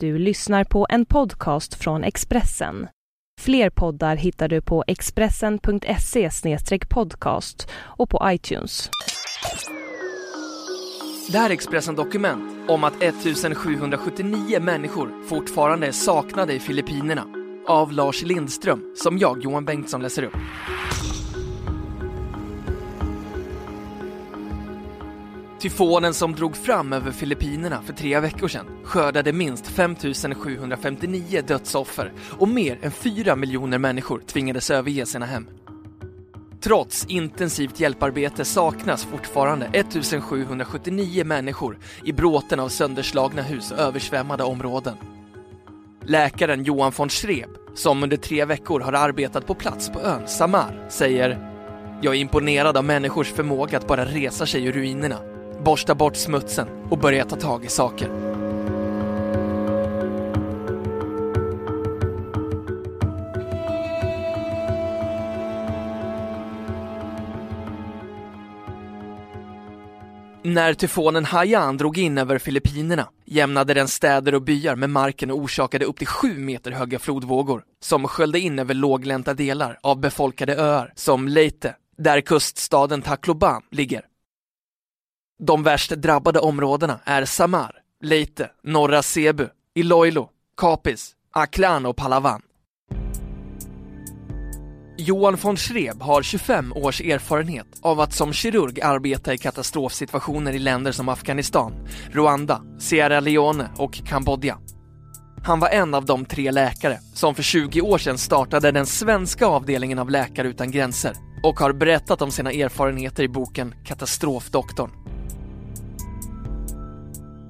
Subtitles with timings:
[0.00, 2.88] Du lyssnar på en podcast från Expressen.
[3.40, 6.30] Fler poddar hittar du på expressen.se
[6.88, 8.90] podcast och på iTunes.
[11.32, 17.24] Det här är Expressen Dokument om att 1779 människor fortfarande är saknade i Filippinerna
[17.68, 20.36] av Lars Lindström, som jag, Johan Bengtsson, läser upp.
[25.66, 32.48] Tyfonen som drog fram över Filippinerna för tre veckor sedan skördade minst 5759 dödsoffer och
[32.48, 35.46] mer än 4 miljoner människor tvingades överge sina hem.
[36.60, 44.94] Trots intensivt hjälparbete saknas fortfarande 1779 människor i bråten av sönderslagna hus och översvämmade områden.
[46.04, 50.86] Läkaren Johan von Schreb, som under tre veckor har arbetat på plats på ön Samar,
[50.88, 51.52] säger
[52.02, 56.68] “Jag är imponerad av människors förmåga att bara resa sig ur ruinerna borsta bort smutsen
[56.90, 58.36] och börja ta tag i saker.
[70.46, 75.38] När tyfonen Haiyan drog in över Filippinerna jämnade den städer och byar med marken och
[75.38, 80.56] orsakade upp till sju meter höga flodvågor som sköljde in över låglänta delar av befolkade
[80.56, 84.02] öar som Leyte, där kuststaden Tacloban ligger.
[85.38, 92.42] De värst drabbade områdena är Samar, Leyte, norra Cebu, Iloilo, Capis, Aklan och Palawan.
[94.98, 100.58] Johan von Schreb har 25 års erfarenhet av att som kirurg arbeta i katastrofsituationer i
[100.58, 101.72] länder som Afghanistan,
[102.12, 104.58] Rwanda, Sierra Leone och Kambodja.
[105.44, 109.46] Han var en av de tre läkare som för 20 år sedan startade den svenska
[109.46, 115.15] avdelningen av Läkare utan gränser och har berättat om sina erfarenheter i boken Katastrofdoktorn.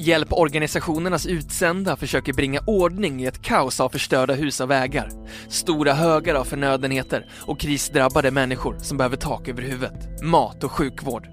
[0.00, 5.10] Hjälporganisationernas utsända försöker bringa ordning i ett kaos av förstörda hus och vägar,
[5.48, 11.28] stora högar av förnödenheter och krisdrabbade människor som behöver tak över huvudet, mat och sjukvård.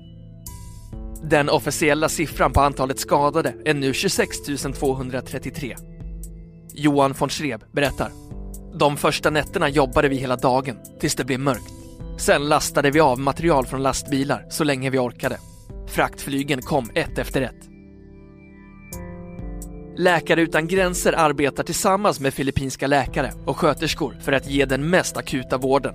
[1.24, 4.38] Den officiella siffran på antalet skadade är nu 26
[4.80, 5.76] 233.
[6.74, 8.12] Johan von Schreb berättar.
[8.80, 11.74] De första nätterna jobbade vi hela dagen, tills det blev mörkt.
[12.18, 15.38] Sen lastade vi av material från lastbilar så länge vi orkade.
[15.88, 17.75] Fraktflygen kom ett efter ett.
[19.98, 25.18] Läkare utan gränser arbetar tillsammans med filippinska läkare och sköterskor för att ge den mest
[25.18, 25.94] akuta vården.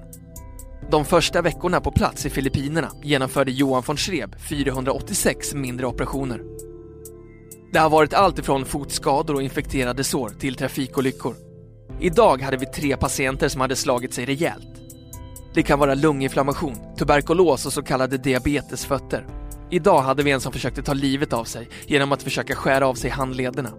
[0.91, 6.41] De första veckorna på plats i Filippinerna genomförde Johan von Schreb 486 mindre operationer.
[7.73, 11.35] Det har varit allt ifrån fotskador och infekterade sår till trafikolyckor.
[12.01, 14.69] Idag hade vi tre patienter som hade slagit sig rejält.
[15.55, 19.27] Det kan vara lunginflammation, tuberkulos och så kallade diabetesfötter.
[19.71, 22.95] Idag hade vi en som försökte ta livet av sig genom att försöka skära av
[22.95, 23.71] sig handlederna.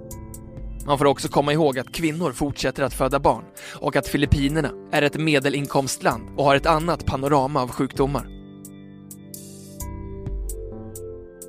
[0.86, 3.44] Man får också komma ihåg att kvinnor fortsätter att föda barn
[3.76, 8.28] och att Filippinerna är ett medelinkomstland och har ett annat panorama av sjukdomar.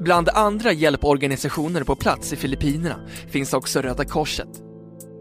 [0.01, 3.01] Bland andra hjälporganisationer på plats i Filippinerna
[3.31, 4.49] finns också Röda Korset.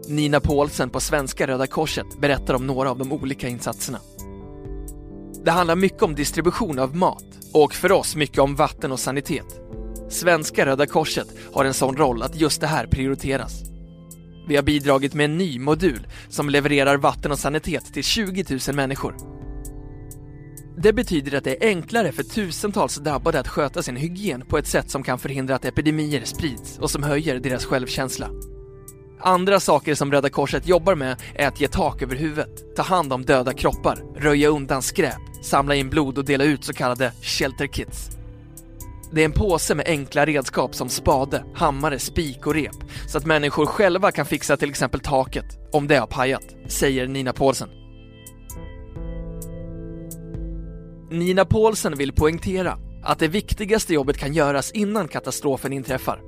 [0.08, 3.98] Nina Paulsen på Svenska Röda Korset berättar om några av de olika insatserna.
[5.44, 9.60] Det handlar mycket om distribution av mat och för oss mycket om vatten och sanitet.
[10.08, 13.71] Svenska Röda Korset har en sån roll att just det här prioriteras.
[14.46, 18.76] Vi har bidragit med en ny modul som levererar vatten och sanitet till 20 000
[18.76, 19.16] människor.
[20.76, 24.66] Det betyder att det är enklare för tusentals drabbade att sköta sin hygien på ett
[24.66, 28.30] sätt som kan förhindra att epidemier sprids och som höjer deras självkänsla.
[29.20, 33.12] Andra saker som Röda Korset jobbar med är att ge tak över huvudet, ta hand
[33.12, 37.66] om döda kroppar, röja undan skräp, samla in blod och dela ut så kallade shelter
[37.66, 38.21] kits.
[39.14, 42.76] Det är en påse med enkla redskap som spade, hammare, spik och rep
[43.08, 47.32] så att människor själva kan fixa till exempel taket om det har pajat, säger Nina
[47.32, 47.68] Paulsen.
[51.10, 56.20] Nina Paulsen vill poängtera att det viktigaste jobbet kan göras innan katastrofen inträffar.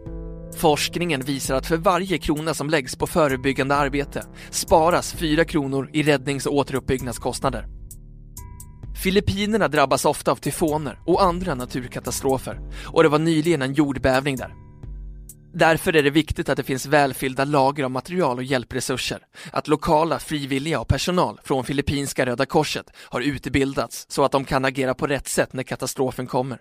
[0.57, 6.03] Forskningen visar att för varje krona som läggs på förebyggande arbete sparas 4 kronor i
[6.03, 7.67] räddnings och återuppbyggnadskostnader.
[9.05, 14.55] Filippinerna drabbas ofta av tyfoner och andra naturkatastrofer och det var nyligen en jordbävning där.
[15.55, 20.19] Därför är det viktigt att det finns välfyllda lager av material och hjälpresurser, att lokala
[20.19, 25.07] frivilliga och personal från Filippinska Röda Korset har utbildats så att de kan agera på
[25.07, 26.59] rätt sätt när katastrofen kommer.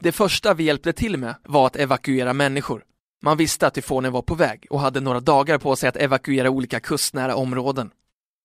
[0.00, 2.84] Det första vi hjälpte till med var att evakuera människor.
[3.22, 6.50] Man visste att tyfonen var på väg och hade några dagar på sig att evakuera
[6.50, 7.90] olika kustnära områden.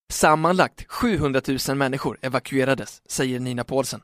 [0.10, 4.02] Sammanlagt 700 000 människor evakuerades, säger Nina Paulsen.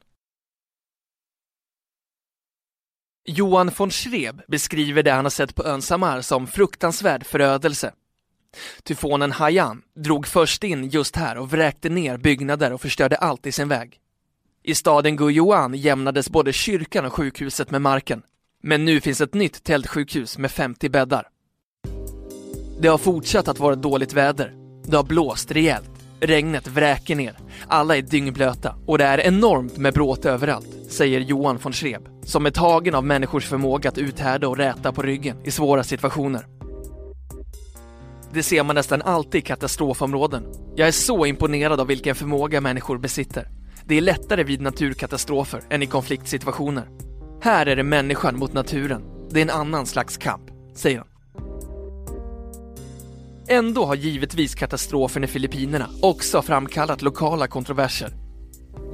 [3.26, 7.94] Johan von Schreb beskriver det han har sett på ön Samar som fruktansvärd förödelse.
[8.84, 13.52] Tyfonen Haiyan drog först in just här och vräkte ner byggnader och förstörde allt i
[13.52, 14.00] sin väg.
[14.64, 18.24] I staden Guyuan jämnades både kyrkan och sjukhuset med marken.
[18.64, 21.28] Men nu finns ett nytt tältsjukhus med 50 bäddar.
[22.80, 24.54] Det har fortsatt att vara dåligt väder.
[24.84, 25.91] Det har blåst rejält.
[26.24, 27.38] Regnet vräker ner.
[27.68, 32.46] Alla är dyngblöta och det är enormt med bråte överallt, säger Johan von Schreb, som
[32.46, 36.46] är tagen av människors förmåga att uthärda och räta på ryggen i svåra situationer.
[38.34, 40.44] Det ser man nästan alltid i katastrofområden.
[40.76, 43.48] Jag är så imponerad av vilken förmåga människor besitter.
[43.86, 46.88] Det är lättare vid naturkatastrofer än i konfliktsituationer.
[47.42, 49.04] Här är det människan mot naturen.
[49.30, 50.44] Det är en annan slags kamp,
[50.76, 51.11] säger han.
[53.52, 58.14] Ändå har givetvis katastrofen i Filippinerna också framkallat lokala kontroverser.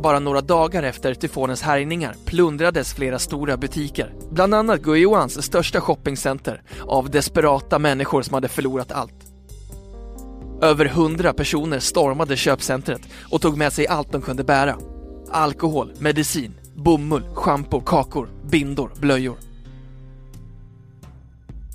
[0.03, 6.61] Bara några dagar efter tyfonens härjningar plundrades flera stora butiker, bland annat Guiuans största shoppingcenter,
[6.81, 9.13] av desperata människor som hade förlorat allt.
[10.61, 14.77] Över hundra personer stormade köpcentret och tog med sig allt de kunde bära.
[15.31, 19.46] Alkohol, medicin, bomull, schampo, kakor, bindor, blöjor.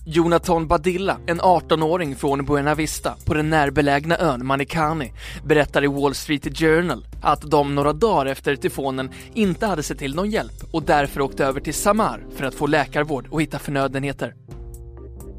[0.05, 5.13] Jonathan Badilla, en 18-åring från Buena Vista på den närbelägna ön Manikani,
[5.45, 10.15] berättar i Wall Street Journal att de några dagar efter tyfonen inte hade sett till
[10.15, 14.35] någon hjälp och därför åkte över till Samar för att få läkarvård och hitta förnödenheter.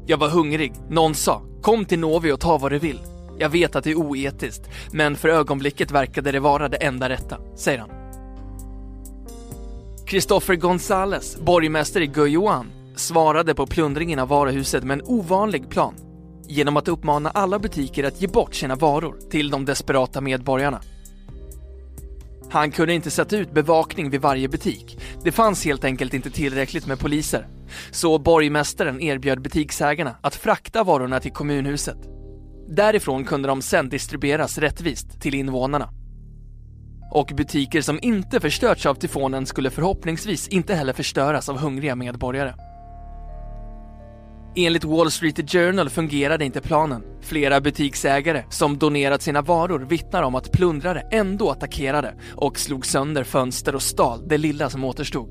[0.06, 0.72] Jag var hungrig.
[0.90, 3.00] Någon sa, kom till Novi och ta vad du vill.
[3.38, 7.38] Jag vet att det är oetiskt, men för ögonblicket verkade det vara det enda rätta,
[7.56, 7.90] säger han.
[10.08, 15.94] Christopher Gonzales, borgmästare i Guyuan, svarade på plundringen av varuhuset med en ovanlig plan
[16.48, 20.80] genom att uppmana alla butiker att ge bort sina varor till de desperata medborgarna.
[22.50, 24.98] Han kunde inte sätta ut bevakning vid varje butik.
[25.24, 27.46] Det fanns helt enkelt inte tillräckligt med poliser.
[27.90, 31.98] Så borgmästaren erbjöd butiksägarna att frakta varorna till kommunhuset.
[32.68, 35.88] Därifrån kunde de sedan distribueras rättvist till invånarna.
[37.10, 42.54] Och butiker som inte förstörts av tyfonen skulle förhoppningsvis inte heller förstöras av hungriga medborgare.
[44.56, 47.02] Enligt Wall Street Journal fungerade inte planen.
[47.20, 53.24] Flera butiksägare som donerat sina varor vittnar om att plundrare ändå attackerade och slog sönder
[53.24, 55.28] fönster och stal det lilla som återstod.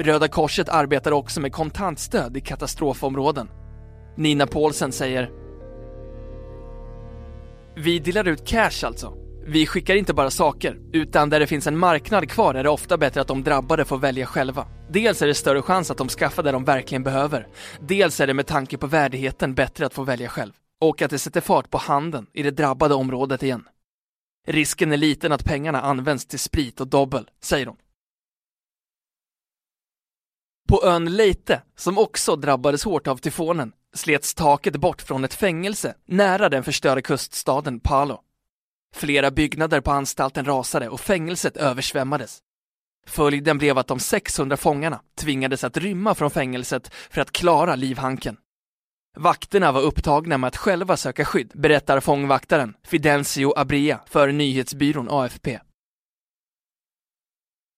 [0.00, 3.48] Röda Korset arbetar också med kontantstöd i katastrofområden.
[4.16, 5.30] Nina Paulsen säger
[7.76, 9.19] Vi delar ut cash alltså.
[9.46, 12.96] Vi skickar inte bara saker, utan där det finns en marknad kvar är det ofta
[12.96, 14.66] bättre att de drabbade får välja själva.
[14.90, 17.46] Dels är det större chans att de skaffar det de verkligen behöver.
[17.80, 20.52] Dels är det med tanke på värdigheten bättre att få välja själv.
[20.80, 23.64] Och att det sätter fart på handeln i det drabbade området igen.
[24.46, 27.76] Risken är liten att pengarna används till sprit och dobbel, säger hon.
[30.68, 35.94] På ön Leite, som också drabbades hårt av tyfonen, slets taket bort från ett fängelse
[36.06, 38.22] nära den förstörda kuststaden Palo.
[38.94, 42.38] Flera byggnader på anstalten rasade och fängelset översvämmades.
[43.06, 48.36] Följden blev att de 600 fångarna tvingades att rymma från fängelset för att klara livhanken.
[49.16, 55.60] Vakterna var upptagna med att själva söka skydd, berättar fångvaktaren Fidencio Abrea för nyhetsbyrån AFP.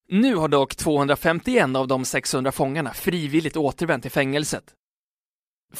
[0.08, 4.64] Nu har dock 251 av de 600 fångarna frivilligt återvänt till fängelset.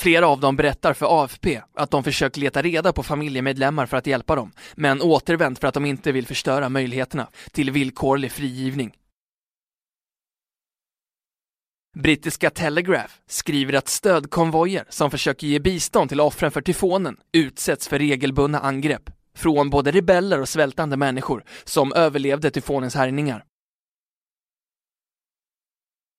[0.03, 4.07] Flera av dem berättar för AFP att de försökt leta reda på familjemedlemmar för att
[4.07, 8.93] hjälpa dem, men återvänt för att de inte vill förstöra möjligheterna till villkorlig frigivning.
[11.99, 17.99] Brittiska Telegraph skriver att stödkonvojer som försöker ge bistånd till offren för tyfonen utsätts för
[17.99, 23.45] regelbundna angrepp från både rebeller och svältande människor som överlevde tyfonens härjningar.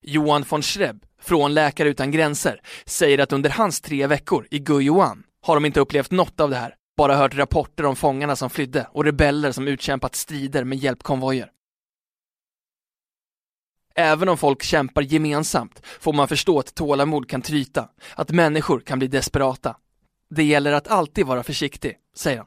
[0.06, 5.22] Johan von Schreb från Läkare utan gränser säger att under hans tre veckor i Guyuan
[5.42, 8.86] har de inte upplevt något av det här, bara hört rapporter om fångarna som flydde
[8.92, 11.50] och rebeller som utkämpat strider med hjälpkonvojer.
[13.94, 18.98] Även om folk kämpar gemensamt får man förstå att tålamod kan tryta, att människor kan
[18.98, 19.76] bli desperata.
[20.30, 22.46] Det gäller att alltid vara försiktig, säger han.